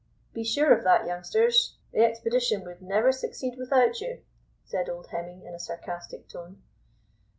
[0.33, 4.23] "Be sure of that, youngsters; the expedition would never succeed without you,"
[4.65, 6.63] said old Hemming in a sarcastic tone.